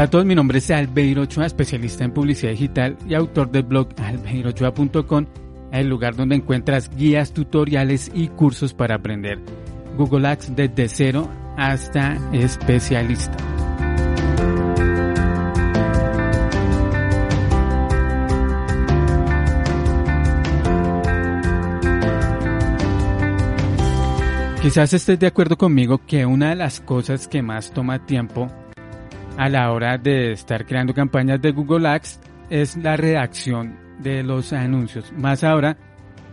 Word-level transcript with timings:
Hola 0.00 0.06
a 0.06 0.10
todos, 0.10 0.24
mi 0.24 0.34
nombre 0.34 0.60
es 0.60 0.70
Albeiro 0.70 1.20
Ochoa, 1.20 1.44
especialista 1.44 2.04
en 2.04 2.12
publicidad 2.12 2.52
digital 2.52 2.96
y 3.06 3.12
autor 3.12 3.50
del 3.50 3.64
blog 3.64 3.88
albeirochoa.com, 3.98 5.26
el 5.72 5.88
lugar 5.90 6.16
donde 6.16 6.36
encuentras 6.36 6.88
guías, 6.96 7.34
tutoriales 7.34 8.10
y 8.14 8.28
cursos 8.28 8.72
para 8.72 8.94
aprender 8.94 9.38
Google 9.98 10.26
Ads 10.26 10.56
desde 10.56 10.88
cero 10.88 11.28
hasta 11.58 12.16
especialista. 12.32 13.36
Quizás 24.62 24.94
estés 24.94 25.18
de 25.18 25.26
acuerdo 25.26 25.58
conmigo 25.58 26.00
que 26.06 26.24
una 26.24 26.48
de 26.48 26.56
las 26.56 26.80
cosas 26.80 27.28
que 27.28 27.42
más 27.42 27.70
toma 27.72 28.06
tiempo 28.06 28.50
a 29.40 29.48
la 29.48 29.72
hora 29.72 29.96
de 29.96 30.32
estar 30.32 30.66
creando 30.66 30.92
campañas 30.92 31.40
de 31.40 31.52
Google 31.52 31.88
Ads 31.88 32.20
es 32.50 32.76
la 32.76 32.98
redacción 32.98 33.74
de 33.98 34.22
los 34.22 34.52
anuncios. 34.52 35.14
Más 35.16 35.44
ahora 35.44 35.78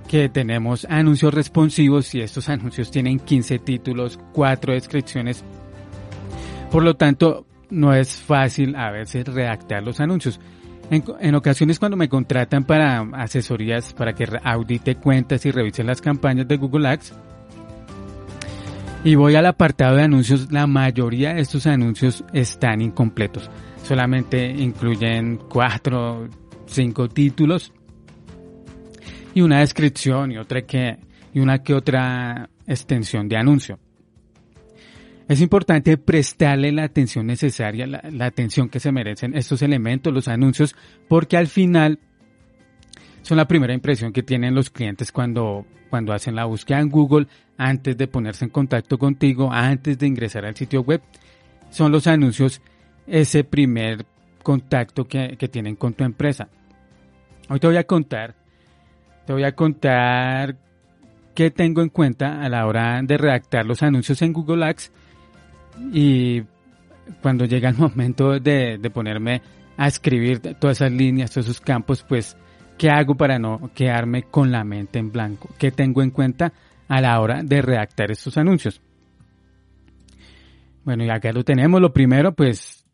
que 0.10 0.28
tenemos 0.28 0.84
anuncios 0.90 1.34
responsivos 1.34 2.14
y 2.14 2.20
estos 2.20 2.50
anuncios 2.50 2.92
tienen 2.92 3.20
15 3.20 3.60
títulos, 3.60 4.20
4 4.34 4.74
descripciones. 4.74 5.42
Por 6.70 6.84
lo 6.84 6.98
tanto, 6.98 7.46
no 7.70 7.94
es 7.94 8.20
fácil 8.20 8.76
a 8.76 8.92
veces 8.92 9.26
redactar 9.26 9.84
los 9.84 10.02
anuncios. 10.02 10.42
En, 10.92 11.02
en, 11.22 11.36
ocasiones 11.36 11.80
cuando 11.80 11.96
me 11.96 12.10
contratan 12.10 12.66
para 12.66 13.08
asesorías 13.14 13.94
para 13.94 14.12
que 14.16 14.28
audite 14.44 14.96
cuentas 14.96 15.46
y 15.46 15.52
revise 15.52 15.82
las 15.86 16.02
campañas 16.02 16.46
de 16.50 16.58
Google 16.58 16.90
Ads, 16.90 17.14
y 19.04 19.16
voy 19.16 19.36
al 19.36 19.46
apartado 19.46 19.96
de 19.96 20.04
anuncios, 20.04 20.52
la 20.52 20.68
mayoría 20.68 21.34
de 21.34 21.42
estos 21.42 21.68
anuncios 21.68 22.24
están 22.34 22.82
incompletos. 22.82 23.50
Solamente 23.84 24.48
incluyen 24.48 25.40
cuatro, 25.50 26.28
cinco 26.66 27.08
títulos 27.08 27.72
y 29.34 29.42
una 29.42 29.60
descripción 29.60 30.32
y 30.32 30.38
otra 30.38 30.64
que 30.64 30.98
y 31.34 31.40
una 31.40 31.62
que 31.62 31.74
otra 31.74 32.50
extensión 32.66 33.30
de 33.30 33.38
anuncio. 33.38 33.80
Es 35.28 35.42
importante 35.42 35.98
prestarle 35.98 36.72
la 36.72 36.86
atención 36.86 37.28
necesaria, 37.28 37.86
la, 37.86 38.02
la 38.12 38.26
atención 38.26 38.70
que 38.70 38.80
se 38.80 38.92
merecen 38.92 39.36
estos 39.36 39.62
elementos, 39.62 40.14
los 40.14 40.28
anuncios, 40.28 40.76
porque 41.08 41.38
al 41.38 41.48
final 41.48 42.00
son 43.28 43.36
la 43.36 43.46
primera 43.46 43.74
impresión 43.74 44.14
que 44.14 44.24
tienen 44.24 44.56
los 44.56 44.70
clientes 44.70 45.12
cuando, 45.12 45.66
cuando 45.90 46.14
hacen 46.14 46.34
la 46.34 46.46
búsqueda 46.46 46.80
en 46.80 46.90
Google, 46.90 47.28
antes 47.58 47.98
de 47.98 48.08
ponerse 48.08 48.46
en 48.46 48.52
contacto 48.52 48.98
contigo, 48.98 49.52
antes 49.52 50.00
de 50.00 50.08
ingresar 50.08 50.46
al 50.46 50.56
sitio 50.56 50.82
web. 50.82 51.02
Son 51.70 51.92
los 51.92 52.08
anuncios 52.08 52.62
ese 53.06 53.44
primer 53.44 54.06
contacto 54.44 55.10
que, 55.10 55.36
que 55.38 55.50
tienen 55.50 55.76
con 55.76 55.94
tu 55.94 56.06
empresa. 56.06 56.48
Hoy 57.50 57.60
te 57.60 57.68
voy 57.68 57.76
a 57.76 57.84
contar, 57.84 58.34
te 59.26 59.34
voy 59.34 59.44
a 59.44 59.54
contar 59.54 60.56
qué 61.36 61.52
tengo 61.52 61.82
en 61.82 61.90
cuenta 61.90 62.42
a 62.42 62.48
la 62.48 62.66
hora 62.66 63.02
de 63.04 63.18
redactar 63.18 63.66
los 63.66 63.84
anuncios 63.84 64.22
en 64.22 64.32
Google 64.32 64.64
Ads 64.68 64.90
y 65.92 66.44
cuando 67.22 67.44
llega 67.44 67.68
el 67.68 67.78
momento 67.78 68.40
de, 68.40 68.78
de 68.78 68.90
ponerme 68.90 69.42
a 69.76 69.90
escribir 69.90 70.40
todas 70.40 70.78
esas 70.78 70.94
líneas, 70.94 71.30
todos 71.30 71.48
esos 71.48 71.60
campos, 71.60 72.06
pues 72.08 72.38
¿Qué 72.78 72.92
hago 72.92 73.16
para 73.16 73.40
no 73.40 73.72
quedarme 73.74 74.24
con 74.24 74.52
la 74.52 74.64
mente 74.64 75.00
en 75.00 75.12
blanco? 75.12 75.50
¿Qué 75.58 75.72
tengo 75.72 76.04
en 76.04 76.12
cuenta 76.12 76.54
a 76.88 77.02
la 77.02 77.20
hora 77.20 77.42
de 77.44 77.62
redactar 77.62 78.12
estos 78.12 78.38
anuncios? 78.38 78.82
Bueno, 80.84 81.04
y 81.04 81.10
acá 81.10 81.32
lo 81.34 81.44
tenemos. 81.44 81.82
Lo 81.82 81.92
primero, 81.92 82.34
pues 82.34 82.86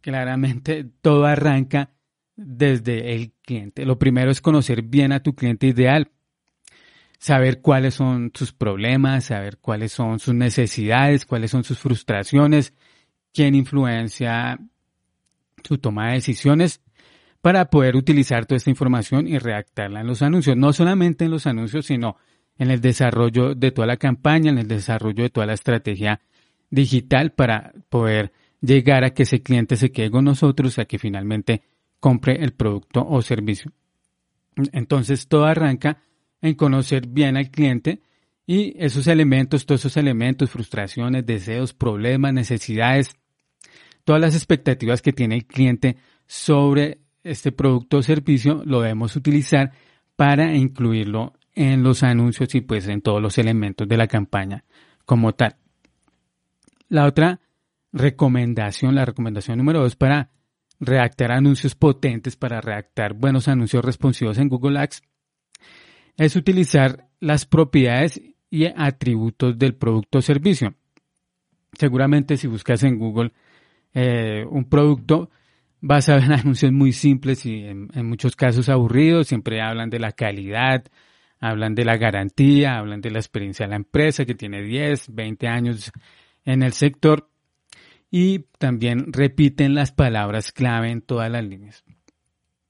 claramente 0.00 0.84
todo 1.02 1.24
arranca 1.24 1.90
desde 2.34 3.14
el 3.14 3.32
cliente. 3.42 3.86
Lo 3.86 3.98
primero 3.98 4.30
es 4.30 4.40
conocer 4.40 4.82
bien 4.82 5.12
a 5.12 5.22
tu 5.22 5.34
cliente 5.34 5.68
ideal, 5.68 6.10
saber 7.18 7.60
cuáles 7.60 7.94
son 7.94 8.32
sus 8.34 8.52
problemas, 8.52 9.26
saber 9.26 9.58
cuáles 9.58 9.92
son 9.92 10.18
sus 10.18 10.34
necesidades, 10.34 11.26
cuáles 11.26 11.52
son 11.52 11.62
sus 11.62 11.78
frustraciones, 11.78 12.74
quién 13.32 13.54
influencia 13.54 14.58
su 15.62 15.78
toma 15.78 16.08
de 16.08 16.14
decisiones 16.14 16.80
para 17.42 17.70
poder 17.70 17.96
utilizar 17.96 18.46
toda 18.46 18.56
esta 18.56 18.70
información 18.70 19.26
y 19.26 19.38
redactarla 19.38 20.00
en 20.00 20.06
los 20.06 20.22
anuncios. 20.22 20.56
No 20.56 20.72
solamente 20.72 21.24
en 21.24 21.30
los 21.30 21.46
anuncios, 21.46 21.86
sino 21.86 22.16
en 22.58 22.70
el 22.70 22.80
desarrollo 22.80 23.54
de 23.54 23.70
toda 23.70 23.86
la 23.86 23.96
campaña, 23.96 24.50
en 24.50 24.58
el 24.58 24.68
desarrollo 24.68 25.22
de 25.22 25.30
toda 25.30 25.46
la 25.46 25.54
estrategia 25.54 26.20
digital 26.68 27.32
para 27.32 27.72
poder 27.88 28.32
llegar 28.60 29.04
a 29.04 29.10
que 29.10 29.22
ese 29.22 29.42
cliente 29.42 29.76
se 29.76 29.90
quede 29.90 30.10
con 30.10 30.24
nosotros, 30.24 30.78
a 30.78 30.84
que 30.84 30.98
finalmente 30.98 31.62
compre 31.98 32.42
el 32.42 32.52
producto 32.52 33.06
o 33.06 33.22
servicio. 33.22 33.72
Entonces 34.72 35.28
todo 35.28 35.46
arranca 35.46 36.02
en 36.42 36.54
conocer 36.54 37.06
bien 37.06 37.36
al 37.36 37.50
cliente 37.50 38.02
y 38.46 38.74
esos 38.78 39.06
elementos, 39.06 39.64
todos 39.64 39.82
esos 39.82 39.96
elementos, 39.96 40.50
frustraciones, 40.50 41.24
deseos, 41.24 41.72
problemas, 41.72 42.34
necesidades, 42.34 43.16
todas 44.04 44.20
las 44.20 44.34
expectativas 44.34 45.02
que 45.02 45.12
tiene 45.12 45.36
el 45.36 45.46
cliente 45.46 45.96
sobre 46.26 46.98
este 47.22 47.52
producto 47.52 47.98
o 47.98 48.02
servicio 48.02 48.62
lo 48.64 48.80
debemos 48.80 49.16
utilizar 49.16 49.72
para 50.16 50.54
incluirlo 50.54 51.34
en 51.54 51.82
los 51.82 52.02
anuncios 52.02 52.54
y 52.54 52.60
pues 52.60 52.86
en 52.88 53.02
todos 53.02 53.20
los 53.20 53.38
elementos 53.38 53.88
de 53.88 53.96
la 53.96 54.06
campaña 54.06 54.64
como 55.04 55.34
tal. 55.34 55.56
La 56.88 57.06
otra 57.06 57.40
recomendación, 57.92 58.94
la 58.94 59.04
recomendación 59.04 59.58
número 59.58 59.80
dos 59.80 59.96
para 59.96 60.30
redactar 60.78 61.32
anuncios 61.32 61.74
potentes, 61.74 62.36
para 62.36 62.60
redactar 62.60 63.14
buenos 63.14 63.48
anuncios 63.48 63.84
responsivos 63.84 64.38
en 64.38 64.48
Google 64.48 64.78
Ads, 64.78 65.02
es 66.16 66.36
utilizar 66.36 67.08
las 67.20 67.46
propiedades 67.46 68.20
y 68.50 68.66
atributos 68.66 69.58
del 69.58 69.74
producto 69.74 70.18
o 70.18 70.22
servicio. 70.22 70.74
Seguramente 71.72 72.36
si 72.36 72.48
buscas 72.48 72.82
en 72.82 72.98
Google 72.98 73.32
eh, 73.94 74.44
un 74.48 74.68
producto, 74.68 75.30
vas 75.80 76.08
a 76.08 76.16
ver 76.16 76.32
anuncios 76.32 76.72
muy 76.72 76.92
simples 76.92 77.46
y 77.46 77.64
en, 77.64 77.88
muchos 78.06 78.36
casos 78.36 78.68
aburridos, 78.68 79.28
siempre 79.28 79.60
hablan 79.60 79.90
de 79.90 79.98
la 79.98 80.12
calidad, 80.12 80.84
hablan 81.38 81.74
de 81.74 81.84
la 81.84 81.96
garantía, 81.96 82.78
hablan 82.78 83.00
de 83.00 83.10
la 83.10 83.18
experiencia 83.18 83.66
de 83.66 83.70
la 83.70 83.76
empresa 83.76 84.24
que 84.24 84.34
tiene 84.34 84.62
10, 84.62 85.14
20 85.14 85.48
años 85.48 85.92
en 86.44 86.62
el 86.62 86.72
sector 86.72 87.28
y 88.10 88.40
también 88.58 89.12
repiten 89.12 89.74
las 89.74 89.92
palabras 89.92 90.52
clave 90.52 90.90
en 90.90 91.00
todas 91.00 91.30
las 91.30 91.44
líneas. 91.44 91.84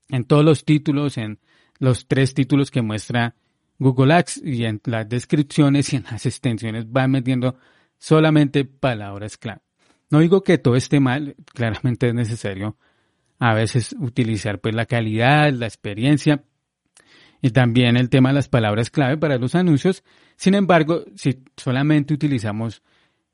En 0.09 0.25
todos 0.25 0.45
los 0.45 0.65
títulos, 0.65 1.19
en 1.19 1.39
los 1.79 2.09
tres 2.09 2.35
títulos 2.35 2.71
que 2.71 2.83
muestra 2.83 3.37
Google 3.79 4.13
Ads 4.13 4.43
y 4.45 4.65
en 4.65 4.81
las 4.85 5.09
descripciones 5.09 5.93
y 5.93 5.97
en 5.97 6.05
las 6.05 6.27
extensiones 6.27 6.91
van 6.91 7.13
metiendo 7.13 7.57
solamente 7.99 8.65
palabras 8.65 9.39
clave. 9.39 9.63
No 10.11 10.19
digo 10.19 10.43
que 10.43 10.59
todo 10.59 10.77
esté 10.77 11.01
mal, 11.01 11.37
claramente 11.55 12.09
es 12.09 12.15
necesario 12.15 12.77
a 13.41 13.55
veces 13.55 13.97
utilizar 13.99 14.61
pues 14.61 14.75
la 14.75 14.87
calidad, 14.87 15.51
la 15.53 15.67
experiencia 15.67 16.45
y 17.43 17.51
también 17.51 17.97
el 17.97 18.11
tema 18.11 18.29
de 18.29 18.37
las 18.37 18.49
palabras 18.49 18.91
clave 18.91 19.17
para 19.17 19.39
los 19.39 19.55
anuncios. 19.55 20.05
Sin 20.37 20.55
embargo, 20.55 21.05
si 21.17 21.43
solamente 21.57 22.15
utilizamos 22.15 22.83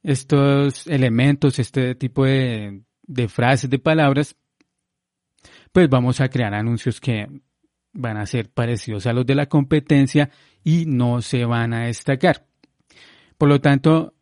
estos 0.02 0.86
elementos, 0.86 1.58
este 1.58 1.96
tipo 1.96 2.24
de, 2.24 2.82
de 3.02 3.28
frases, 3.28 3.68
de 3.68 3.80
palabras, 3.80 4.36
pues 5.72 5.88
vamos 5.90 6.20
a 6.20 6.28
crear 6.28 6.54
anuncios 6.54 7.00
que 7.00 7.26
van 7.92 8.16
a 8.16 8.26
ser 8.26 8.48
parecidos 8.48 9.06
a 9.06 9.12
los 9.12 9.26
de 9.26 9.34
la 9.34 9.46
competencia 9.46 10.30
y 10.62 10.86
no 10.86 11.20
se 11.20 11.44
van 11.44 11.74
a 11.74 11.86
destacar. 11.86 12.46
Por 13.36 13.48
lo 13.48 13.60
tanto, 13.60 14.14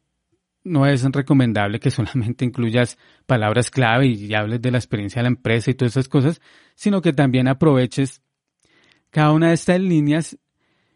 no 0.64 0.86
es 0.86 1.04
recomendable 1.04 1.78
que 1.78 1.90
solamente 1.92 2.44
incluyas 2.44 2.98
palabras 3.26 3.70
clave 3.70 4.06
y 4.06 4.34
hables 4.34 4.60
de 4.60 4.70
la 4.70 4.78
experiencia 4.78 5.20
de 5.20 5.24
la 5.24 5.36
empresa 5.36 5.70
y 5.70 5.74
todas 5.74 5.92
esas 5.92 6.08
cosas, 6.08 6.40
sino 6.74 7.00
que 7.00 7.12
también 7.12 7.46
aproveches 7.46 8.22
cada 9.10 9.32
una 9.32 9.48
de 9.48 9.54
estas 9.54 9.78
líneas 9.78 10.38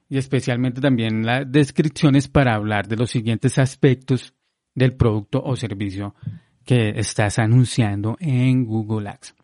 y 0.08 0.16
especialmente 0.16 0.80
también 0.80 1.24
las 1.24 1.50
descripciones 1.50 2.28
para 2.28 2.54
hablar 2.54 2.88
de 2.88 2.96
los 2.96 3.10
siguientes 3.10 3.58
aspectos 3.58 4.34
del 4.74 4.94
producto 4.94 5.42
o 5.44 5.54
servicio 5.54 6.14
que 6.64 6.90
estás 6.96 7.38
anunciando 7.38 8.16
en 8.20 8.64
Google 8.64 9.08
Ads. 9.10 9.34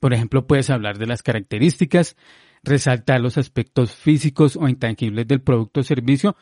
Por 0.00 0.14
ejemplo, 0.14 0.46
puedes 0.46 0.70
hablar 0.70 0.98
de 0.98 1.06
las 1.06 1.22
características, 1.22 2.16
resaltar 2.62 3.20
los 3.20 3.38
aspectos 3.38 3.94
físicos 3.94 4.56
o 4.56 4.68
intangibles 4.68 5.28
del 5.28 5.42
producto 5.42 5.80
o 5.80 5.82
servicio, 5.82 6.36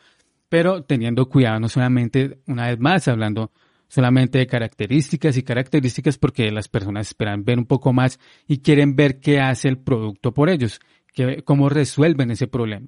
pero 0.49 0.83
teniendo 0.83 1.29
cuidado 1.29 1.59
no 1.59 1.69
solamente, 1.69 2.39
una 2.47 2.67
vez 2.67 2.79
más, 2.79 3.07
hablando 3.07 3.51
solamente 3.87 4.39
de 4.39 4.47
características 4.47 5.37
y 5.37 5.43
características 5.43 6.17
porque 6.17 6.51
las 6.51 6.67
personas 6.67 7.07
esperan 7.07 7.43
ver 7.43 7.57
un 7.57 7.65
poco 7.65 7.93
más 7.93 8.19
y 8.47 8.59
quieren 8.59 8.95
ver 8.95 9.19
qué 9.19 9.39
hace 9.39 9.67
el 9.67 9.77
producto 9.77 10.33
por 10.33 10.49
ellos, 10.49 10.79
que, 11.13 11.43
cómo 11.43 11.69
resuelven 11.69 12.31
ese 12.31 12.47
problema. 12.47 12.87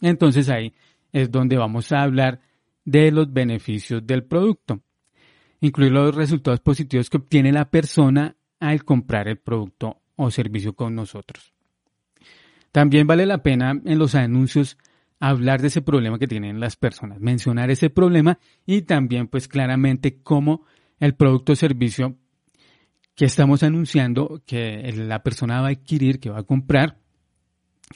Entonces 0.00 0.48
ahí 0.48 0.74
es 1.12 1.30
donde 1.30 1.56
vamos 1.56 1.92
a 1.92 2.02
hablar 2.02 2.40
de 2.84 3.10
los 3.10 3.32
beneficios 3.32 4.06
del 4.06 4.24
producto. 4.24 4.80
Incluir 5.60 5.92
los 5.92 6.14
resultados 6.14 6.60
positivos 6.60 7.10
que 7.10 7.18
obtiene 7.18 7.52
la 7.52 7.70
persona 7.70 8.36
al 8.60 8.84
comprar 8.84 9.28
el 9.28 9.38
producto 9.38 10.00
o 10.16 10.30
servicio 10.30 10.74
con 10.74 10.94
nosotros. 10.94 11.52
También 12.72 13.06
vale 13.06 13.26
la 13.26 13.42
pena 13.42 13.78
en 13.84 13.98
los 13.98 14.14
anuncios 14.14 14.78
hablar 15.20 15.60
de 15.60 15.68
ese 15.68 15.82
problema 15.82 16.18
que 16.18 16.26
tienen 16.26 16.58
las 16.58 16.76
personas, 16.76 17.20
mencionar 17.20 17.70
ese 17.70 17.90
problema 17.90 18.38
y 18.66 18.82
también 18.82 19.28
pues 19.28 19.46
claramente 19.46 20.22
cómo 20.22 20.64
el 20.98 21.14
producto 21.14 21.52
o 21.52 21.56
servicio 21.56 22.16
que 23.14 23.26
estamos 23.26 23.62
anunciando 23.62 24.42
que 24.46 24.90
la 24.96 25.22
persona 25.22 25.60
va 25.60 25.68
a 25.68 25.72
adquirir, 25.72 26.18
que 26.20 26.30
va 26.30 26.40
a 26.40 26.44
comprar, 26.44 26.98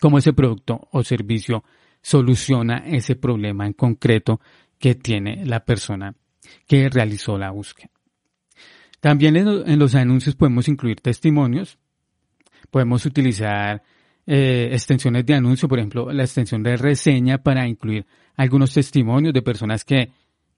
cómo 0.00 0.18
ese 0.18 0.34
producto 0.34 0.86
o 0.92 1.02
servicio 1.02 1.64
soluciona 2.02 2.84
ese 2.86 3.16
problema 3.16 3.66
en 3.66 3.72
concreto 3.72 4.40
que 4.78 4.94
tiene 4.94 5.46
la 5.46 5.64
persona 5.64 6.14
que 6.66 6.90
realizó 6.90 7.38
la 7.38 7.50
búsqueda. 7.50 7.90
También 9.00 9.36
en 9.36 9.78
los 9.78 9.94
anuncios 9.94 10.34
podemos 10.34 10.68
incluir 10.68 11.00
testimonios, 11.00 11.78
podemos 12.70 13.06
utilizar 13.06 13.82
eh, 14.26 14.70
extensiones 14.72 15.26
de 15.26 15.34
anuncio, 15.34 15.68
por 15.68 15.78
ejemplo, 15.78 16.12
la 16.12 16.24
extensión 16.24 16.62
de 16.62 16.76
reseña 16.76 17.38
para 17.38 17.66
incluir 17.66 18.06
algunos 18.36 18.72
testimonios 18.72 19.32
de 19.32 19.42
personas 19.42 19.84
que, 19.84 20.10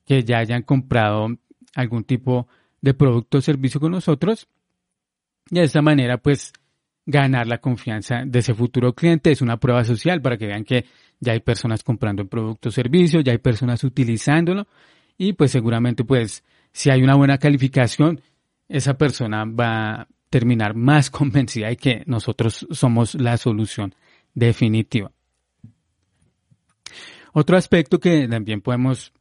que 0.05 0.23
ya 0.23 0.39
hayan 0.39 0.63
comprado 0.63 1.29
algún 1.75 2.05
tipo 2.05 2.49
de 2.81 2.95
producto 2.95 3.39
o 3.39 3.41
servicio 3.41 3.81
con 3.81 3.93
nosotros. 3.93 4.49
Y 5.51 5.57
de 5.57 5.65
esta 5.65 5.83
manera, 5.83 6.19
pues, 6.19 6.53
ganar 7.07 7.47
la 7.47 7.59
confianza 7.59 8.23
de 8.27 8.41
ese 8.41 8.53
futuro 8.53 8.93
cliente 8.93 9.31
es 9.31 9.41
una 9.41 9.59
prueba 9.59 9.85
social 9.85 10.21
para 10.21 10.37
que 10.37 10.47
vean 10.47 10.65
que 10.65 10.85
ya 11.21 11.33
hay 11.33 11.41
personas 11.41 11.85
comprando 11.85 12.23
el 12.23 12.29
producto 12.29 12.69
o 12.69 12.73
servicio, 12.73 13.21
ya 13.21 13.33
hay 13.33 13.39
personas 13.39 13.85
utilizándolo 13.85 14.67
y 15.17 15.33
pues 15.33 15.53
seguramente 15.53 16.05
pues 16.05 16.45
si 16.73 16.91
hay 16.91 17.03
una 17.03 17.15
buena 17.15 17.39
calificación, 17.39 18.21
esa 18.69 18.99
persona 18.99 19.45
va 19.45 20.09
terminar 20.31 20.75
más 20.75 21.11
convencida 21.11 21.69
de 21.69 21.77
que 21.77 22.03
nosotros 22.07 22.67
somos 22.71 23.15
la 23.15 23.37
solución 23.37 23.95
definitiva. 24.35 25.11
Otro 27.33 27.57
aspecto 27.57 28.01
que 28.01 28.27
también 28.29 28.63
podemos 28.63 29.13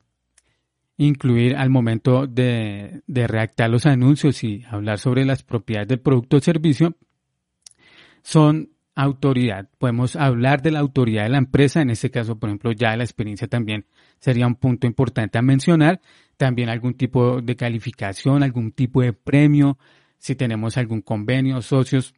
incluir 0.98 1.58
al 1.58 1.70
momento 1.70 2.28
de, 2.28 3.02
de 3.08 3.28
redactar 3.28 3.70
los 3.70 3.86
anuncios 3.86 4.44
y 4.44 4.64
hablar 4.70 5.00
sobre 5.00 5.26
las 5.26 5.44
propiedades 5.44 5.90
del 5.90 6.00
producto 6.00 6.38
o 6.38 6.40
servicio 6.40 6.96
son 8.24 8.70
autoridad. 8.96 9.70
Podemos 9.78 10.16
hablar 10.16 10.62
de 10.62 10.72
la 10.72 10.80
autoridad 10.80 11.24
de 11.24 11.30
la 11.30 11.38
empresa, 11.38 11.82
en 11.82 11.90
este 11.90 12.10
caso, 12.10 12.40
por 12.40 12.50
ejemplo, 12.50 12.72
ya 12.72 12.96
la 12.96 13.04
experiencia 13.04 13.48
también 13.48 13.86
sería 14.20 14.48
un 14.48 14.56
punto 14.56 14.88
importante 14.88 15.38
a 15.38 15.42
mencionar. 15.42 16.02
También 16.38 16.70
algún 16.70 16.96
tipo 16.96 17.42
de 17.42 17.56
calificación, 17.56 18.42
algún 18.44 18.72
tipo 18.72 19.02
de 19.02 19.14
premio, 19.14 19.78
si 20.26 20.36
tenemos 20.36 20.76
algún 20.76 21.02
convenio, 21.02 21.62
socios. 21.62 22.16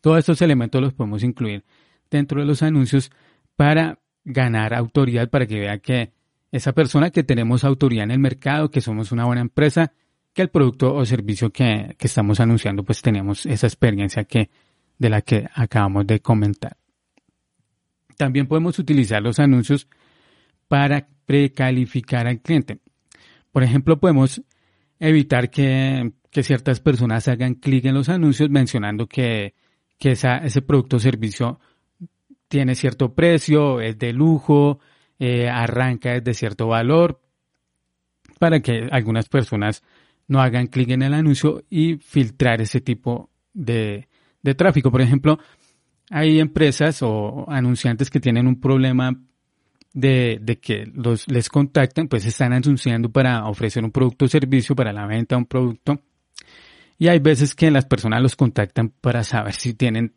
Todos 0.00 0.20
estos 0.20 0.42
elementos 0.42 0.80
los 0.80 0.94
podemos 0.94 1.24
incluir 1.24 1.64
dentro 2.08 2.38
de 2.38 2.46
los 2.46 2.62
anuncios 2.62 3.10
para 3.56 3.98
ganar 4.22 4.74
autoridad, 4.74 5.28
para 5.28 5.44
que 5.44 5.58
vea 5.58 5.78
que 5.78 6.12
esa 6.52 6.72
persona 6.72 7.10
que 7.10 7.24
tenemos 7.24 7.64
autoridad 7.64 8.04
en 8.04 8.12
el 8.12 8.20
mercado, 8.20 8.70
que 8.70 8.80
somos 8.80 9.10
una 9.10 9.24
buena 9.24 9.40
empresa, 9.40 9.92
que 10.32 10.42
el 10.42 10.50
producto 10.50 10.94
o 10.94 11.04
servicio 11.04 11.50
que, 11.50 11.96
que 11.98 12.06
estamos 12.06 12.38
anunciando, 12.38 12.84
pues 12.84 13.02
tenemos 13.02 13.44
esa 13.44 13.66
experiencia 13.66 14.22
que 14.22 14.48
de 14.96 15.10
la 15.10 15.20
que 15.22 15.48
acabamos 15.52 16.06
de 16.06 16.20
comentar. 16.20 16.76
También 18.16 18.46
podemos 18.46 18.78
utilizar 18.78 19.20
los 19.20 19.40
anuncios 19.40 19.88
para 20.68 21.08
precalificar 21.26 22.28
al 22.28 22.40
cliente. 22.40 22.78
Por 23.50 23.64
ejemplo, 23.64 23.98
podemos 23.98 24.40
evitar 25.00 25.50
que, 25.50 26.12
ciertas 26.32 26.80
personas 26.80 27.28
hagan 27.28 27.54
clic 27.54 27.84
en 27.86 27.94
los 27.94 28.08
anuncios 28.08 28.50
mencionando 28.50 29.06
que, 29.06 29.54
ese 29.98 30.62
producto 30.62 30.96
o 30.96 30.98
servicio 30.98 31.60
tiene 32.48 32.74
cierto 32.74 33.14
precio, 33.14 33.80
es 33.80 33.98
de 33.98 34.12
lujo, 34.12 34.80
eh, 35.18 35.48
arranca 35.48 36.14
desde 36.14 36.34
cierto 36.34 36.68
valor, 36.68 37.20
para 38.38 38.60
que 38.60 38.88
algunas 38.90 39.28
personas 39.28 39.82
no 40.28 40.40
hagan 40.40 40.68
clic 40.68 40.90
en 40.90 41.02
el 41.02 41.12
anuncio 41.12 41.64
y 41.68 41.96
filtrar 41.96 42.60
ese 42.62 42.80
tipo 42.80 43.30
de, 43.52 44.08
de 44.42 44.54
tráfico. 44.54 44.90
Por 44.90 45.02
ejemplo, 45.02 45.38
hay 46.10 46.40
empresas 46.40 47.02
o 47.02 47.44
anunciantes 47.48 48.10
que 48.10 48.20
tienen 48.20 48.46
un 48.46 48.60
problema 48.60 49.12
de, 49.92 50.38
de, 50.40 50.58
que 50.58 50.86
los, 50.94 51.28
les 51.28 51.48
contactan, 51.48 52.08
pues 52.08 52.24
están 52.24 52.52
anunciando 52.52 53.10
para 53.10 53.46
ofrecer 53.46 53.84
un 53.84 53.90
producto 53.90 54.24
o 54.24 54.28
servicio, 54.28 54.74
para 54.74 54.92
la 54.92 55.06
venta 55.06 55.34
de 55.34 55.40
un 55.40 55.46
producto. 55.46 56.00
Y 57.00 57.08
hay 57.08 57.18
veces 57.18 57.54
que 57.54 57.70
las 57.70 57.86
personas 57.86 58.20
los 58.20 58.36
contactan 58.36 58.90
para 58.90 59.24
saber 59.24 59.54
si 59.54 59.72
tienen 59.72 60.12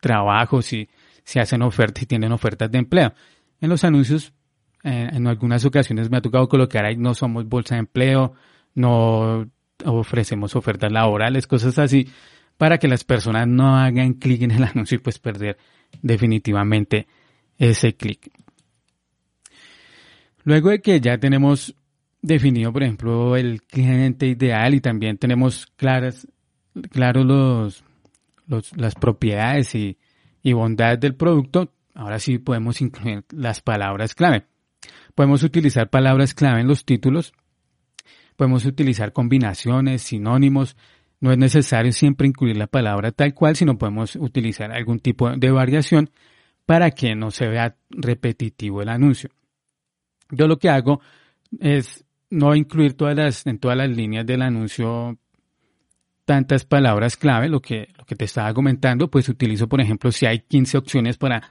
trabajo, 0.00 0.62
si, 0.62 0.88
si 1.24 1.40
hacen 1.40 1.62
ofertas, 1.62 2.02
si 2.02 2.06
tienen 2.06 2.30
ofertas 2.30 2.70
de 2.70 2.78
empleo. 2.78 3.12
En 3.60 3.68
los 3.68 3.82
anuncios, 3.82 4.32
eh, 4.84 5.08
en 5.12 5.26
algunas 5.26 5.64
ocasiones 5.64 6.08
me 6.08 6.18
ha 6.18 6.22
tocado 6.22 6.48
colocar 6.48 6.84
ahí, 6.84 6.96
no 6.96 7.12
somos 7.14 7.48
bolsa 7.48 7.74
de 7.74 7.80
empleo, 7.80 8.34
no 8.76 9.50
ofrecemos 9.84 10.54
ofertas 10.54 10.92
laborales, 10.92 11.48
cosas 11.48 11.76
así 11.80 12.06
para 12.56 12.78
que 12.78 12.86
las 12.86 13.02
personas 13.02 13.48
no 13.48 13.76
hagan 13.76 14.14
clic 14.14 14.42
en 14.42 14.52
el 14.52 14.62
anuncio 14.72 14.94
y 14.94 15.00
pues 15.00 15.18
perder 15.18 15.58
definitivamente 16.02 17.08
ese 17.58 17.96
clic. 17.96 18.30
Luego 20.44 20.70
de 20.70 20.80
que 20.80 21.00
ya 21.00 21.18
tenemos 21.18 21.74
definido, 22.22 22.72
por 22.72 22.82
ejemplo, 22.82 23.36
el 23.36 23.62
cliente 23.62 24.26
ideal 24.26 24.74
y 24.74 24.80
también 24.80 25.18
tenemos 25.18 25.66
claras, 25.76 26.26
claros 26.90 27.24
los, 27.24 27.84
los, 28.46 28.76
las 28.76 28.94
propiedades 28.94 29.74
y, 29.74 29.98
y 30.42 30.52
bondades 30.52 31.00
del 31.00 31.14
producto, 31.14 31.72
ahora 31.94 32.18
sí 32.18 32.38
podemos 32.38 32.80
incluir 32.80 33.24
las 33.30 33.60
palabras 33.60 34.14
clave. 34.14 34.46
Podemos 35.14 35.42
utilizar 35.42 35.90
palabras 35.90 36.34
clave 36.34 36.60
en 36.60 36.68
los 36.68 36.84
títulos, 36.84 37.32
podemos 38.36 38.64
utilizar 38.64 39.12
combinaciones, 39.12 40.02
sinónimos, 40.02 40.76
no 41.20 41.32
es 41.32 41.38
necesario 41.38 41.92
siempre 41.92 42.28
incluir 42.28 42.56
la 42.56 42.68
palabra 42.68 43.10
tal 43.10 43.34
cual, 43.34 43.56
sino 43.56 43.76
podemos 43.76 44.14
utilizar 44.16 44.70
algún 44.70 45.00
tipo 45.00 45.30
de 45.30 45.50
variación 45.50 46.10
para 46.64 46.90
que 46.92 47.14
no 47.14 47.30
se 47.30 47.48
vea 47.48 47.76
repetitivo 47.90 48.82
el 48.82 48.88
anuncio. 48.88 49.30
Yo 50.30 50.46
lo 50.46 50.58
que 50.58 50.68
hago 50.68 51.00
es 51.58 52.04
no 52.30 52.54
incluir 52.54 52.94
todas 52.94 53.16
las, 53.16 53.46
en 53.46 53.58
todas 53.58 53.76
las 53.76 53.90
líneas 53.90 54.26
del 54.26 54.42
anuncio 54.42 55.18
tantas 56.24 56.64
palabras 56.64 57.16
clave, 57.16 57.48
lo 57.48 57.60
que, 57.60 57.88
lo 57.96 58.04
que 58.04 58.14
te 58.14 58.26
estaba 58.26 58.52
comentando, 58.52 59.10
pues 59.10 59.28
utilizo, 59.28 59.66
por 59.66 59.80
ejemplo, 59.80 60.12
si 60.12 60.26
hay 60.26 60.40
15 60.40 60.76
opciones 60.76 61.16
para, 61.16 61.50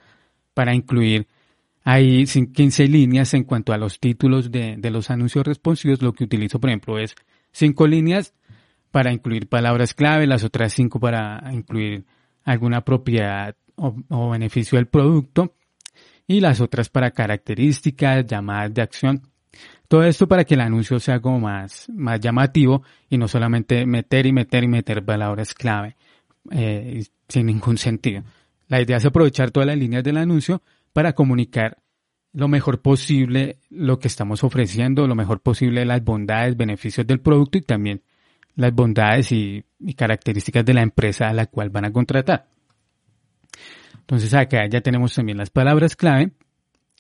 para 0.54 0.76
incluir 0.76 1.28
ahí 1.84 2.26
15 2.26 2.88
líneas 2.88 3.34
en 3.34 3.44
cuanto 3.44 3.74
a 3.74 3.78
los 3.78 4.00
títulos 4.00 4.52
de, 4.52 4.76
de 4.78 4.92
los 4.92 5.10
anuncios 5.10 5.48
responsivos, 5.48 6.02
lo 6.02 6.14
que 6.14 6.26
utilizo, 6.26 6.60
por 6.60 6.70
ejemplo, 6.70 7.00
es 7.00 7.16
5 7.54 7.88
líneas 7.88 8.34
para 8.92 9.12
incluir 9.12 9.48
palabras 9.48 9.94
clave, 9.94 10.28
las 10.28 10.44
otras 10.44 10.74
cinco 10.74 11.00
para 11.00 11.44
incluir 11.54 12.06
alguna 12.44 12.82
propiedad 12.82 13.56
o, 13.76 14.30
beneficio 14.32 14.78
del 14.78 14.88
producto 14.88 15.54
y 16.26 16.40
las 16.40 16.62
otras 16.62 16.90
para 16.90 17.12
características, 17.12 18.26
llamadas 18.26 18.74
de 18.74 18.82
acción. 18.82 19.22
Todo 19.88 20.04
esto 20.04 20.28
para 20.28 20.44
que 20.44 20.56
el 20.56 20.62
anuncio 20.62 21.00
sea 21.00 21.22
como 21.22 21.40
más, 21.40 21.88
más 21.90 22.20
llamativo 22.20 22.84
y 23.10 23.18
no 23.18 23.28
solamente 23.28 23.86
meter 23.86 24.26
y 24.26 24.34
meter 24.34 24.64
y 24.64 24.68
meter 24.68 25.06
palabras 25.06 25.54
clave 25.54 25.96
eh, 26.52 27.06
sin 27.28 27.46
ningún 27.46 27.78
sentido. 27.78 28.24
La 28.68 28.82
idea 28.82 28.98
es 28.98 29.06
aprovechar 29.06 29.52
todas 29.52 29.68
las 29.68 29.78
líneas 29.78 30.04
del 30.04 30.18
anuncio 30.18 30.62
para 30.92 31.14
comunicar 31.14 31.78
lo 32.34 32.48
mejor 32.48 32.82
posible 32.82 33.60
lo 33.70 33.98
que 34.00 34.08
estamos 34.08 34.44
ofreciendo, 34.44 35.08
lo 35.08 35.16
mejor 35.16 35.42
posible 35.42 35.86
las 35.86 36.04
bondades, 36.04 36.58
beneficios 36.58 37.08
del 37.08 37.20
producto 37.20 37.58
y 37.58 37.62
también 37.62 38.04
las 38.56 38.74
bondades 38.74 39.32
y, 39.32 39.64
características 39.96 40.66
de 40.66 40.74
la 40.74 40.82
empresa 40.82 41.30
a 41.30 41.34
la 41.34 41.46
cual 41.46 41.70
van 41.70 41.86
a 41.86 41.92
contratar. 41.92 42.48
Entonces 44.00 44.34
acá 44.34 44.68
ya 44.68 44.82
tenemos 44.82 45.14
también 45.14 45.38
las 45.38 45.50
palabras 45.50 45.96
clave 45.96 46.32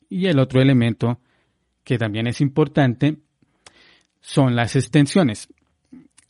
y 0.10 0.27
el 0.27 0.39
otro 0.39 0.62
elemento 0.62 1.20
que 1.88 1.98
también 1.98 2.27
es 2.27 2.41
importante 2.41 3.15
son 4.20 4.58
las 4.58 4.75
extensiones. 4.75 5.48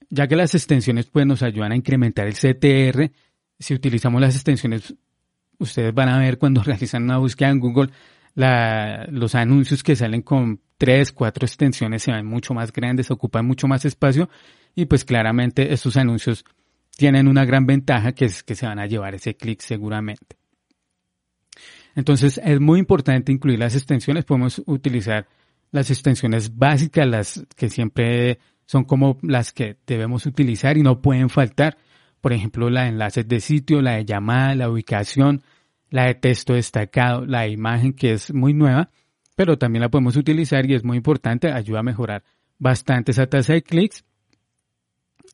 Ya 0.07 0.27
que 0.27 0.35
las 0.35 0.53
extensiones 0.53 1.07
pues 1.07 1.25
nos 1.25 1.41
ayudan 1.41 1.71
a 1.71 1.75
incrementar 1.75 2.27
el 2.27 2.35
CTR, 2.35 3.11
si 3.57 3.73
utilizamos 3.73 4.21
las 4.21 4.35
extensiones, 4.35 4.93
ustedes 5.57 5.95
van 5.95 6.09
a 6.09 6.19
ver 6.19 6.37
cuando 6.37 6.61
realizan 6.63 7.05
una 7.05 7.17
búsqueda 7.17 7.49
en 7.49 7.59
Google, 7.59 7.89
la, 8.35 9.07
los 9.09 9.33
anuncios 9.33 9.81
que 9.81 9.95
salen 9.95 10.21
con 10.21 10.61
tres, 10.77 11.11
cuatro 11.11 11.47
extensiones 11.47 12.03
se 12.03 12.11
ven 12.11 12.27
mucho 12.27 12.53
más 12.53 12.71
grandes, 12.71 13.09
ocupan 13.09 13.47
mucho 13.47 13.67
más 13.67 13.83
espacio 13.83 14.29
y 14.75 14.85
pues 14.85 15.05
claramente 15.05 15.73
estos 15.73 15.97
anuncios 15.97 16.45
tienen 16.95 17.27
una 17.27 17.45
gran 17.45 17.65
ventaja 17.65 18.11
que 18.11 18.25
es 18.25 18.43
que 18.43 18.53
se 18.53 18.67
van 18.67 18.77
a 18.77 18.85
llevar 18.85 19.15
ese 19.15 19.35
clic 19.35 19.61
seguramente. 19.61 20.37
Entonces 21.95 22.39
es 22.43 22.59
muy 22.59 22.77
importante 22.77 23.31
incluir 23.31 23.57
las 23.57 23.75
extensiones. 23.75 24.23
Podemos 24.23 24.61
utilizar 24.67 25.25
las 25.71 25.89
extensiones 25.91 26.55
básicas, 26.55 27.07
las 27.07 27.45
que 27.55 27.69
siempre 27.69 28.39
son 28.65 28.83
como 28.83 29.17
las 29.21 29.53
que 29.53 29.77
debemos 29.87 30.25
utilizar 30.25 30.77
y 30.77 30.83
no 30.83 31.01
pueden 31.01 31.29
faltar. 31.29 31.77
Por 32.21 32.33
ejemplo, 32.33 32.69
la 32.69 32.83
de 32.83 32.89
enlaces 32.89 33.27
de 33.27 33.39
sitio, 33.39 33.81
la 33.81 33.95
de 33.95 34.05
llamada, 34.05 34.55
la 34.55 34.69
ubicación, 34.69 35.41
la 35.89 36.05
de 36.05 36.15
texto 36.15 36.53
destacado, 36.53 37.25
la 37.25 37.41
de 37.41 37.49
imagen 37.49 37.93
que 37.93 38.13
es 38.13 38.33
muy 38.33 38.53
nueva, 38.53 38.89
pero 39.35 39.57
también 39.57 39.81
la 39.81 39.89
podemos 39.89 40.17
utilizar 40.17 40.65
y 40.69 40.73
es 40.73 40.83
muy 40.83 40.97
importante, 40.97 41.51
ayuda 41.51 41.79
a 41.79 41.83
mejorar 41.83 42.23
bastante 42.57 43.11
esa 43.11 43.27
tasa 43.27 43.53
de 43.53 43.61
clics. 43.61 44.03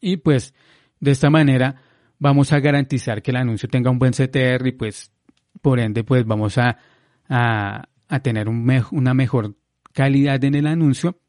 Y 0.01 0.17
pues 0.17 0.53
de 0.99 1.11
esta 1.11 1.29
manera 1.29 1.81
vamos 2.19 2.53
a 2.53 2.59
garantizar 2.59 3.21
que 3.21 3.31
el 3.31 3.37
anuncio 3.37 3.69
tenga 3.69 3.89
un 3.89 3.99
buen 3.99 4.13
CTR 4.13 4.67
y 4.67 4.71
pues 4.73 5.11
por 5.61 5.79
ende 5.79 6.03
pues 6.03 6.25
vamos 6.25 6.57
a, 6.57 6.77
a, 7.27 8.19
tener 8.21 8.47
un 8.47 8.69
una 8.91 9.13
mejor 9.13 9.55
calidad 9.93 10.43
en 10.43 10.55
el 10.55 10.67
anuncio 10.67 11.19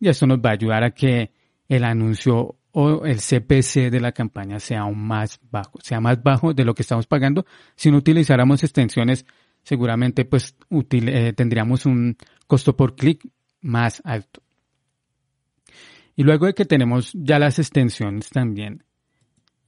y 0.00 0.08
esto 0.08 0.26
nos 0.26 0.38
va 0.38 0.50
a 0.50 0.54
ayudar 0.54 0.84
a 0.84 0.92
que 0.92 1.32
el 1.68 1.84
anuncio 1.84 2.56
o 2.72 3.06
el 3.06 3.18
CPC 3.18 3.90
de 3.90 4.00
la 4.00 4.12
campaña 4.12 4.60
sea 4.60 4.82
aún 4.82 4.98
más 4.98 5.40
bajo, 5.50 5.78
sea 5.82 6.00
más 6.00 6.22
bajo 6.22 6.52
de 6.52 6.64
lo 6.64 6.74
que 6.74 6.82
estamos 6.82 7.06
pagando. 7.06 7.46
Si 7.74 7.90
no 7.90 7.96
utilizáramos 7.96 8.62
extensiones, 8.62 9.24
seguramente 9.62 10.24
pues 10.26 10.56
eh, 10.90 11.32
tendríamos 11.34 11.86
un 11.86 12.16
costo 12.46 12.76
por 12.76 12.94
clic 12.94 13.26
más 13.62 14.02
alto. 14.04 14.42
Y 16.14 16.22
luego 16.22 16.46
de 16.46 16.54
que 16.54 16.64
tenemos 16.64 17.12
ya 17.14 17.38
las 17.38 17.58
extensiones 17.58 18.30
también, 18.30 18.84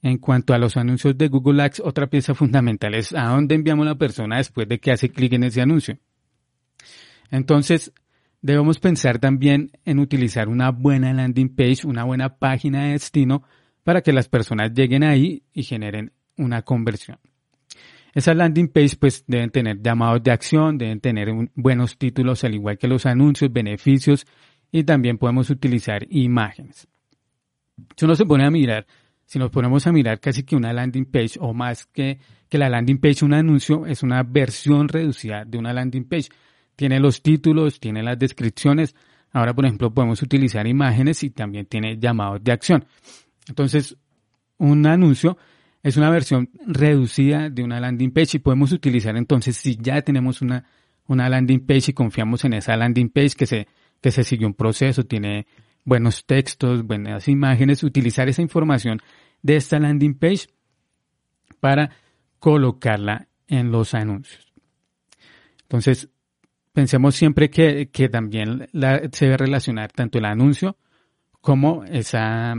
en 0.02 0.18
cuanto 0.18 0.54
a 0.54 0.58
los 0.58 0.76
anuncios 0.76 1.16
de 1.18 1.28
Google 1.28 1.62
Ads, 1.62 1.80
otra 1.80 2.06
pieza 2.06 2.34
fundamental 2.34 2.94
es 2.94 3.12
a 3.14 3.28
dónde 3.28 3.54
enviamos 3.54 3.86
la 3.86 3.96
persona 3.96 4.36
después 4.36 4.68
de 4.68 4.78
que 4.78 4.92
hace 4.92 5.08
clic 5.08 5.32
en 5.32 5.44
ese 5.44 5.60
anuncio. 5.60 5.98
Entonces, 7.30 7.92
Debemos 8.40 8.78
pensar 8.78 9.18
también 9.18 9.72
en 9.84 9.98
utilizar 9.98 10.48
una 10.48 10.70
buena 10.70 11.12
landing 11.12 11.54
page, 11.54 11.86
una 11.86 12.04
buena 12.04 12.36
página 12.36 12.84
de 12.84 12.92
destino 12.92 13.42
para 13.82 14.00
que 14.00 14.12
las 14.12 14.28
personas 14.28 14.72
lleguen 14.72 15.02
ahí 15.02 15.42
y 15.52 15.64
generen 15.64 16.12
una 16.36 16.62
conversión. 16.62 17.18
Esas 18.14 18.36
landing 18.36 18.68
page 18.68 18.96
pues 18.98 19.24
deben 19.26 19.50
tener 19.50 19.82
llamados 19.82 20.22
de 20.22 20.30
acción, 20.30 20.78
deben 20.78 21.00
tener 21.00 21.28
buenos 21.54 21.98
títulos 21.98 22.44
al 22.44 22.54
igual 22.54 22.78
que 22.78 22.88
los 22.88 23.06
anuncios, 23.06 23.52
beneficios 23.52 24.26
y 24.70 24.84
también 24.84 25.18
podemos 25.18 25.50
utilizar 25.50 26.06
imágenes. 26.08 26.88
Si 27.96 28.04
uno 28.04 28.14
se 28.14 28.24
pone 28.24 28.44
a 28.44 28.50
mirar, 28.50 28.86
si 29.24 29.38
nos 29.38 29.50
ponemos 29.50 29.86
a 29.86 29.92
mirar 29.92 30.20
casi 30.20 30.42
que 30.42 30.56
una 30.56 30.72
landing 30.72 31.06
page 31.06 31.38
o 31.40 31.52
más 31.52 31.86
que, 31.86 32.18
que 32.48 32.58
la 32.58 32.68
landing 32.68 32.98
page, 32.98 33.24
un 33.24 33.34
anuncio 33.34 33.86
es 33.86 34.02
una 34.02 34.22
versión 34.22 34.88
reducida 34.88 35.44
de 35.44 35.58
una 35.58 35.72
landing 35.72 36.08
page 36.08 36.28
tiene 36.78 37.00
los 37.00 37.22
títulos, 37.22 37.80
tiene 37.80 38.04
las 38.04 38.16
descripciones. 38.16 38.94
Ahora, 39.32 39.52
por 39.52 39.66
ejemplo, 39.66 39.92
podemos 39.92 40.22
utilizar 40.22 40.64
imágenes 40.64 41.24
y 41.24 41.30
también 41.30 41.66
tiene 41.66 41.98
llamados 41.98 42.42
de 42.44 42.52
acción. 42.52 42.84
Entonces, 43.48 43.96
un 44.58 44.86
anuncio 44.86 45.36
es 45.82 45.96
una 45.96 46.08
versión 46.08 46.50
reducida 46.64 47.50
de 47.50 47.64
una 47.64 47.80
landing 47.80 48.12
page 48.12 48.36
y 48.36 48.38
podemos 48.38 48.70
utilizar 48.70 49.16
entonces 49.16 49.56
si 49.56 49.76
ya 49.76 50.00
tenemos 50.02 50.40
una, 50.40 50.66
una 51.08 51.28
landing 51.28 51.66
page 51.66 51.90
y 51.90 51.94
confiamos 51.94 52.44
en 52.44 52.52
esa 52.52 52.76
landing 52.76 53.08
page 53.08 53.30
que 53.36 53.46
se, 53.46 53.66
que 54.00 54.12
se 54.12 54.22
sigue 54.22 54.46
un 54.46 54.54
proceso, 54.54 55.02
tiene 55.02 55.48
buenos 55.84 56.26
textos, 56.26 56.86
buenas 56.86 57.26
imágenes, 57.26 57.82
utilizar 57.82 58.28
esa 58.28 58.42
información 58.42 59.00
de 59.42 59.56
esta 59.56 59.80
landing 59.80 60.14
page 60.14 60.46
para 61.58 61.90
colocarla 62.38 63.26
en 63.48 63.72
los 63.72 63.94
anuncios. 63.94 64.52
Entonces, 65.62 66.08
pensemos 66.78 67.16
siempre 67.16 67.50
que, 67.50 68.08
también 68.08 68.68
se 69.10 69.24
debe 69.24 69.36
relacionar 69.36 69.90
tanto 69.90 70.18
el 70.18 70.24
anuncio 70.24 70.76
como 71.40 71.82
esa, 71.82 72.54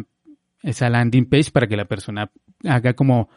esa 0.61 0.89
landing 0.89 1.29
page 1.29 1.51
para 1.51 1.67
que 1.67 1.77
la 1.77 1.85
persona 1.85 2.29
haga 2.65 2.95
como 2.95 3.29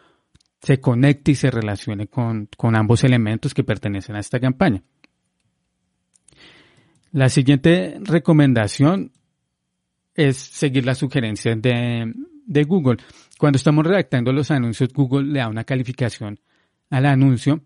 se 0.61 0.81
conecte 0.81 1.31
y 1.31 1.35
se 1.37 1.53
relacione 1.53 2.09
con, 2.09 2.49
ambos 2.75 3.05
elementos 3.05 3.55
que 3.55 3.63
pertenecen 3.63 4.17
a 4.17 4.19
esta 4.19 4.41
campaña. 4.41 4.83
La 7.13 7.29
siguiente 7.29 8.01
recomendación 8.01 9.13
es 10.17 10.37
seguir 10.37 10.85
las 10.85 10.99
sugerencias 10.99 11.63
de, 11.63 12.13
de, 12.45 12.65
Google. 12.65 12.97
Cuando 13.39 13.57
estamos 13.57 13.87
redactando 13.87 14.33
los 14.33 14.51
anuncios, 14.51 14.93
Google 14.93 15.31
le 15.31 15.39
da 15.39 15.49
una 15.49 15.63
calificación 15.63 16.41
al 16.91 17.07
anuncio 17.07 17.63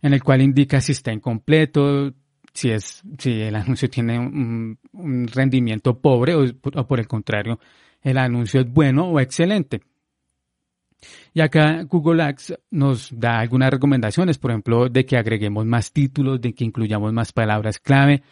en 0.00 0.14
el 0.14 0.22
cual 0.22 0.42
indica 0.42 0.80
si 0.80 0.92
está 0.92 1.12
incompleto, 1.12 2.14
si 2.56 2.70
es 2.70 3.02
si 3.18 3.42
el 3.42 3.54
anuncio 3.54 3.90
tiene 3.90 4.18
un, 4.18 4.78
rendimiento 5.28 6.00
pobre 6.00 6.34
o, 6.34 6.46
por 6.86 6.98
el 6.98 7.06
contrario 7.06 7.60
el 8.02 8.18
anuncio 8.18 8.60
es 8.60 8.72
bueno 8.72 9.08
o 9.08 9.20
excelente. 9.20 9.82
Y 11.34 11.40
acá 11.40 11.82
Google 11.82 12.22
Ads 12.22 12.54
nos 12.70 13.10
da 13.12 13.40
algunas 13.40 13.70
recomendaciones, 13.70 14.38
por 14.38 14.52
ejemplo, 14.52 14.88
de 14.88 15.04
que 15.04 15.16
agreguemos 15.16 15.66
más 15.66 15.92
títulos, 15.92 16.40
de 16.40 16.54
que 16.54 16.64
incluyamos 16.64 17.12
más 17.12 17.32
palabras 17.32 17.78
clave, 17.78 18.22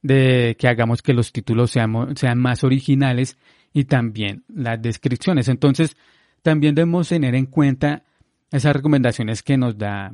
de 0.00 0.56
que 0.58 0.68
hagamos 0.68 1.02
que 1.02 1.12
los 1.12 1.32
títulos 1.32 1.72
sean, 1.72 2.16
sean 2.16 2.38
más 2.38 2.64
originales 2.64 3.36
y 3.72 3.84
también 3.84 4.44
las 4.48 4.80
descripciones. 4.80 5.48
Entonces, 5.48 5.96
también 6.42 6.74
debemos 6.74 7.08
tener 7.08 7.34
en 7.34 7.46
cuenta 7.46 8.04
esas 8.50 8.74
recomendaciones 8.74 9.42
que 9.42 9.56
nos 9.56 9.76
da 9.76 10.12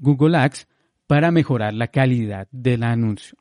Google 0.00 0.38
Ads 0.38 0.66
para 1.06 1.30
mejorar 1.30 1.74
la 1.74 1.88
calidad 1.88 2.48
del 2.50 2.82
anuncio. 2.82 3.38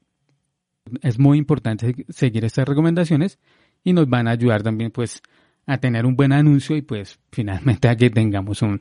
Es 1.01 1.17
muy 1.17 1.38
importante 1.38 2.05
seguir 2.10 2.45
estas 2.45 2.67
recomendaciones 2.67 3.39
y 3.84 3.93
nos 3.93 4.07
van 4.07 4.27
a 4.27 4.31
ayudar 4.31 4.62
también 4.62 4.91
pues 4.91 5.22
a 5.65 5.77
tener 5.77 6.05
un 6.05 6.15
buen 6.15 6.31
anuncio 6.31 6.75
y 6.75 6.81
pues 6.81 7.19
finalmente 7.31 7.88
a 7.88 7.95
que 7.95 8.10
tengamos 8.10 8.62
un, 8.62 8.79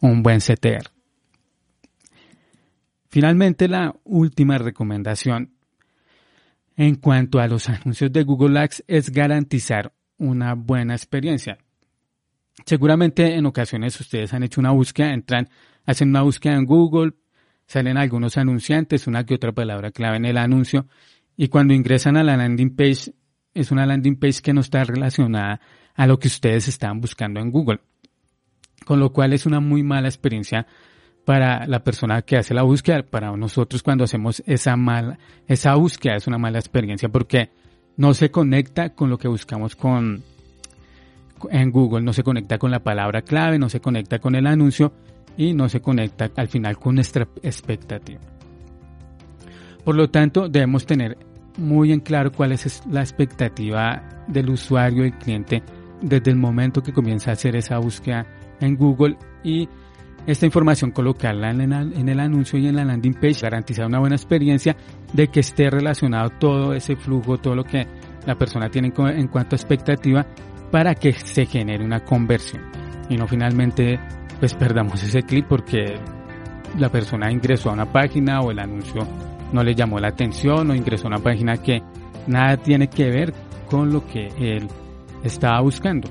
un 0.00 0.22
buen 0.22 0.40
CTR. 0.40 0.90
Finalmente 3.08 3.68
la 3.68 3.94
última 4.04 4.58
recomendación 4.58 5.54
en 6.76 6.96
cuanto 6.96 7.38
a 7.38 7.48
los 7.48 7.68
anuncios 7.68 8.12
de 8.12 8.22
Google 8.22 8.58
Ads 8.60 8.84
es 8.86 9.10
garantizar 9.10 9.92
una 10.18 10.54
buena 10.54 10.94
experiencia. 10.94 11.58
Seguramente 12.64 13.34
en 13.34 13.46
ocasiones 13.46 13.98
ustedes 14.00 14.32
han 14.34 14.42
hecho 14.42 14.60
una 14.60 14.72
búsqueda, 14.72 15.12
entran, 15.12 15.48
hacen 15.84 16.10
una 16.10 16.22
búsqueda 16.22 16.54
en 16.54 16.64
Google, 16.64 17.12
salen 17.66 17.96
algunos 17.96 18.36
anunciantes, 18.36 19.06
una 19.06 19.24
que 19.24 19.34
otra 19.34 19.52
palabra 19.52 19.90
clave 19.90 20.16
en 20.16 20.24
el 20.24 20.38
anuncio, 20.38 20.86
y 21.36 21.48
cuando 21.48 21.74
ingresan 21.74 22.16
a 22.16 22.24
la 22.24 22.36
landing 22.36 22.74
page, 22.74 23.12
es 23.54 23.70
una 23.70 23.86
landing 23.86 24.16
page 24.16 24.40
que 24.42 24.52
no 24.52 24.60
está 24.60 24.84
relacionada 24.84 25.60
a 25.94 26.06
lo 26.06 26.18
que 26.18 26.28
ustedes 26.28 26.68
están 26.68 27.00
buscando 27.00 27.40
en 27.40 27.50
Google. 27.50 27.80
Con 28.84 29.00
lo 29.00 29.12
cual 29.12 29.32
es 29.32 29.46
una 29.46 29.60
muy 29.60 29.82
mala 29.82 30.08
experiencia 30.08 30.66
para 31.24 31.66
la 31.66 31.82
persona 31.82 32.22
que 32.22 32.36
hace 32.36 32.54
la 32.54 32.62
búsqueda, 32.62 33.02
para 33.02 33.36
nosotros 33.36 33.82
cuando 33.82 34.04
hacemos 34.04 34.42
esa 34.46 34.76
mala, 34.76 35.18
esa 35.48 35.74
búsqueda 35.74 36.16
es 36.16 36.26
una 36.26 36.38
mala 36.38 36.58
experiencia 36.58 37.08
porque 37.08 37.50
no 37.96 38.14
se 38.14 38.30
conecta 38.30 38.90
con 38.90 39.10
lo 39.10 39.18
que 39.18 39.26
buscamos 39.26 39.74
con, 39.74 40.22
en 41.50 41.70
Google, 41.70 42.02
no 42.02 42.12
se 42.12 42.22
conecta 42.22 42.58
con 42.58 42.70
la 42.70 42.84
palabra 42.84 43.22
clave, 43.22 43.58
no 43.58 43.68
se 43.68 43.80
conecta 43.80 44.20
con 44.20 44.36
el 44.36 44.46
anuncio 44.46 44.92
y 45.36 45.52
no 45.54 45.68
se 45.68 45.80
conecta 45.80 46.30
al 46.36 46.48
final 46.48 46.78
con 46.78 46.94
nuestra 46.94 47.28
expectativa. 47.42 48.20
Por 49.84 49.94
lo 49.94 50.08
tanto, 50.10 50.48
debemos 50.48 50.84
tener 50.86 51.16
muy 51.58 51.92
en 51.92 52.00
claro 52.00 52.32
cuál 52.32 52.52
es 52.52 52.82
la 52.90 53.00
expectativa 53.00 54.24
del 54.26 54.50
usuario 54.50 55.06
y 55.06 55.12
cliente 55.12 55.62
desde 56.02 56.30
el 56.30 56.36
momento 56.36 56.82
que 56.82 56.92
comienza 56.92 57.30
a 57.30 57.34
hacer 57.34 57.56
esa 57.56 57.78
búsqueda 57.78 58.26
en 58.60 58.76
Google 58.76 59.16
y 59.42 59.68
esta 60.26 60.44
información 60.44 60.90
colocarla 60.90 61.50
en, 61.50 62.08
el 62.08 62.20
anuncio 62.20 62.58
y 62.58 62.66
en 62.66 62.76
la 62.76 62.84
landing 62.84 63.14
page, 63.14 63.42
garantizar 63.42 63.86
una 63.86 64.00
buena 64.00 64.16
experiencia 64.16 64.76
de 65.12 65.28
que 65.28 65.40
esté 65.40 65.70
relacionado 65.70 66.30
todo 66.30 66.74
ese 66.74 66.96
flujo, 66.96 67.38
todo 67.38 67.54
lo 67.54 67.64
que 67.64 67.86
la 68.26 68.36
persona 68.36 68.68
tiene 68.68 68.92
en 68.96 69.28
cuanto 69.28 69.54
a 69.54 69.56
expectativa 69.56 70.26
para 70.72 70.96
que 70.96 71.12
se 71.12 71.46
genere 71.46 71.84
una 71.84 72.00
conversión 72.00 72.75
y 73.08 73.16
no 73.16 73.26
finalmente 73.26 73.98
pues 74.38 74.54
perdamos 74.54 75.02
ese 75.02 75.22
clic 75.22 75.46
porque 75.46 75.98
la 76.78 76.88
persona 76.90 77.30
ingresó 77.30 77.70
a 77.70 77.72
una 77.72 77.90
página 77.90 78.40
o 78.40 78.50
el 78.50 78.58
anuncio 78.58 79.06
no 79.52 79.62
le 79.62 79.74
llamó 79.74 79.98
la 79.98 80.08
atención 80.08 80.70
o 80.70 80.74
ingresó 80.74 81.06
a 81.06 81.08
una 81.08 81.18
página 81.18 81.56
que 81.56 81.82
nada 82.26 82.56
tiene 82.56 82.88
que 82.88 83.08
ver 83.10 83.32
con 83.70 83.92
lo 83.92 84.06
que 84.06 84.28
él 84.38 84.68
estaba 85.22 85.60
buscando. 85.60 86.08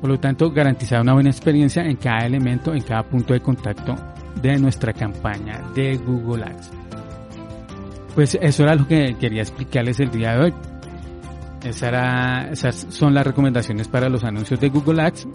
Por 0.00 0.10
lo 0.10 0.20
tanto, 0.20 0.50
garantizar 0.50 1.00
una 1.00 1.14
buena 1.14 1.30
experiencia 1.30 1.82
en 1.82 1.96
cada 1.96 2.26
elemento, 2.26 2.72
en 2.72 2.82
cada 2.82 3.02
punto 3.02 3.34
de 3.34 3.40
contacto 3.40 3.96
de 4.40 4.58
nuestra 4.58 4.92
campaña 4.92 5.60
de 5.74 5.96
Google 5.96 6.44
Ads. 6.44 6.70
Pues 8.14 8.38
eso 8.40 8.62
era 8.62 8.74
lo 8.74 8.86
que 8.86 9.16
quería 9.18 9.42
explicarles 9.42 9.98
el 10.00 10.10
día 10.10 10.34
de 10.34 10.44
hoy. 10.44 10.54
Esas 11.68 12.86
son 12.90 13.14
las 13.14 13.26
recomendaciones 13.26 13.88
para 13.88 14.08
los 14.08 14.24
anuncios 14.24 14.60
de 14.60 14.68
Google 14.68 15.02
Ads. 15.02 15.28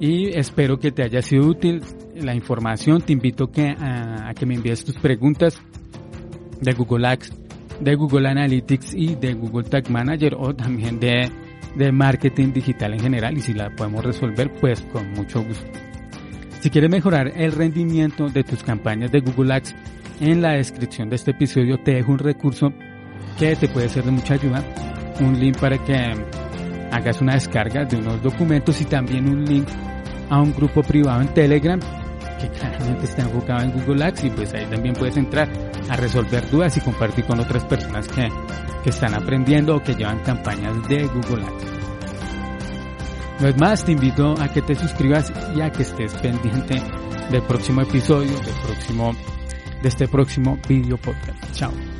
Y 0.00 0.28
espero 0.36 0.78
que 0.78 0.90
te 0.90 1.02
haya 1.02 1.22
sido 1.22 1.46
útil 1.46 1.82
la 2.16 2.34
información. 2.34 3.02
Te 3.02 3.12
invito 3.12 3.50
que, 3.50 3.68
a, 3.68 4.32
que 4.34 4.46
me 4.46 4.54
envíes 4.54 4.84
tus 4.84 4.96
preguntas 4.96 5.60
de 6.60 6.72
Google 6.72 7.06
Ads, 7.06 7.32
de 7.80 7.94
Google 7.94 8.28
Analytics 8.28 8.94
y 8.94 9.14
de 9.14 9.34
Google 9.34 9.68
Tag 9.68 9.90
Manager 9.90 10.34
o 10.38 10.54
también 10.54 10.98
de 10.98 11.30
de 11.74 11.92
marketing 11.92 12.52
digital 12.52 12.94
en 12.94 13.00
general 13.00 13.36
y 13.36 13.40
si 13.40 13.54
la 13.54 13.70
podemos 13.70 14.04
resolver, 14.04 14.52
pues 14.60 14.80
con 14.92 15.10
mucho 15.12 15.42
gusto. 15.42 15.66
Si 16.60 16.70
quieres 16.70 16.90
mejorar 16.90 17.32
el 17.36 17.52
rendimiento 17.52 18.28
de 18.28 18.44
tus 18.44 18.62
campañas 18.62 19.10
de 19.10 19.20
Google 19.20 19.54
Ads, 19.54 19.74
en 20.20 20.42
la 20.42 20.52
descripción 20.52 21.08
de 21.10 21.16
este 21.16 21.32
episodio 21.32 21.78
te 21.78 21.94
dejo 21.94 22.12
un 22.12 22.18
recurso 22.18 22.72
que 23.38 23.56
te 23.56 23.68
puede 23.68 23.88
ser 23.88 24.04
de 24.04 24.12
mucha 24.12 24.34
ayuda, 24.34 24.62
un 25.20 25.38
link 25.38 25.58
para 25.58 25.78
que 25.78 25.94
hagas 26.90 27.20
una 27.20 27.34
descarga 27.34 27.84
de 27.84 27.96
unos 27.96 28.22
documentos 28.22 28.80
y 28.80 28.84
también 28.84 29.28
un 29.28 29.44
link 29.44 29.68
a 30.28 30.40
un 30.40 30.52
grupo 30.52 30.82
privado 30.82 31.20
en 31.20 31.28
Telegram 31.28 31.80
que 32.40 32.48
claramente 32.48 33.04
está 33.04 33.22
enfocado 33.22 33.62
en 33.62 33.72
Google 33.72 34.04
Ads 34.04 34.24
y 34.24 34.30
pues 34.30 34.52
ahí 34.54 34.66
también 34.66 34.94
puedes 34.94 35.16
entrar 35.16 35.48
a 35.88 35.96
resolver 35.96 36.48
dudas 36.50 36.76
y 36.76 36.80
compartir 36.80 37.24
con 37.24 37.38
otras 37.40 37.64
personas 37.64 38.08
que, 38.08 38.28
que 38.82 38.90
están 38.90 39.14
aprendiendo 39.14 39.76
o 39.76 39.82
que 39.82 39.94
llevan 39.94 40.18
campañas 40.20 40.88
de 40.88 41.06
Google 41.06 41.44
Ads. 41.44 41.82
No 43.40 43.48
es 43.48 43.56
más, 43.58 43.84
te 43.84 43.92
invito 43.92 44.34
a 44.40 44.48
que 44.48 44.62
te 44.62 44.74
suscribas 44.74 45.32
y 45.56 45.60
a 45.60 45.70
que 45.70 45.82
estés 45.82 46.14
pendiente 46.14 46.80
del 47.30 47.42
próximo 47.42 47.80
episodio, 47.80 48.38
del 48.40 48.54
próximo, 48.64 49.12
de 49.82 49.88
este 49.88 50.06
próximo 50.06 50.58
video 50.68 50.96
podcast. 50.96 51.52
Chao. 51.52 51.91